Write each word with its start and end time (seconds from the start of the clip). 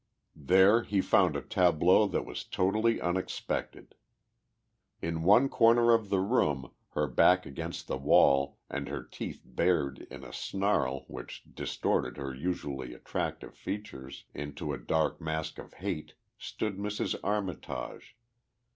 There 0.41 0.81
he 0.81 0.99
found 0.99 1.35
a 1.35 1.43
tableau 1.43 2.07
that 2.07 2.25
was 2.25 2.43
totally 2.43 2.99
unexpected. 2.99 3.93
In 4.99 5.21
one 5.21 5.47
corner 5.47 5.93
of 5.93 6.09
the 6.09 6.21
room, 6.21 6.71
her 6.93 7.05
back 7.05 7.45
against 7.45 7.85
the 7.85 7.99
wall 7.99 8.57
and 8.67 8.87
her 8.87 9.03
teeth 9.03 9.43
bared 9.45 10.07
in 10.09 10.23
a 10.23 10.33
snarl 10.33 11.05
which 11.07 11.43
distorted 11.53 12.17
her 12.17 12.33
usually 12.33 12.95
attractive 12.95 13.53
features 13.55 14.25
into 14.33 14.73
a 14.73 15.13
mask 15.19 15.59
of 15.59 15.75
hate, 15.75 16.15
stood 16.39 16.79
Mrs. 16.79 17.13
Armitage. 17.23 18.17